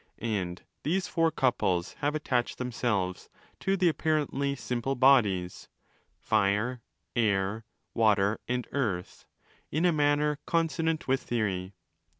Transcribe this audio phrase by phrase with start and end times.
[0.17, 5.69] And these four couples have attached themselves to the apparently 'simple' bodies
[6.19, 6.81] (Fire,
[7.15, 9.27] Air, Water, and Earth)
[9.69, 11.75] in a manner consonant with theory.